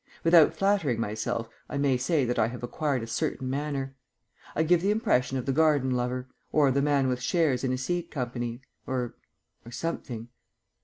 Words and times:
Without 0.23 0.55
flattering 0.55 0.99
myself 0.99 1.47
I 1.69 1.77
may 1.77 1.95
say 1.95 2.25
that 2.25 2.39
I 2.39 2.47
have 2.47 2.63
acquired 2.63 3.03
a 3.03 3.05
certain 3.05 3.47
manner; 3.47 3.95
I 4.55 4.63
give 4.63 4.81
the 4.81 4.89
impression 4.89 5.37
of 5.37 5.45
the 5.45 5.51
garden 5.51 5.91
lover, 5.91 6.27
or 6.51 6.71
the 6.71 6.81
man 6.81 7.07
with 7.07 7.21
shares 7.21 7.63
in 7.63 7.71
a 7.71 7.77
seed 7.77 8.09
company, 8.09 8.61
or 8.87 9.13
or 9.63 9.69
something. 9.69 10.29